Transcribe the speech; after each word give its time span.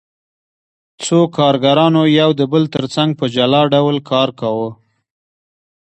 څو 1.03 1.17
کارګرانو 1.37 2.01
یو 2.19 2.29
د 2.39 2.41
بل 2.51 2.63
ترڅنګ 2.75 3.09
په 3.19 3.25
جلا 3.35 3.61
ډول 3.73 3.97
کار 4.11 4.29
کاوه 4.39 4.69